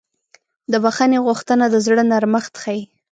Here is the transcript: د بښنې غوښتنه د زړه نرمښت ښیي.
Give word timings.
د 0.71 0.73
بښنې 0.83 1.19
غوښتنه 1.25 1.65
د 1.69 1.75
زړه 1.85 2.03
نرمښت 2.11 2.53
ښیي. 2.61 2.81